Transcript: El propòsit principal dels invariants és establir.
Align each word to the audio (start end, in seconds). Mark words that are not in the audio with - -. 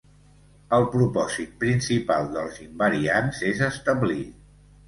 El 0.77 0.85
propòsit 0.95 1.51
principal 1.65 2.31
dels 2.39 2.57
invariants 2.65 3.45
és 3.53 3.63
establir. 3.71 4.21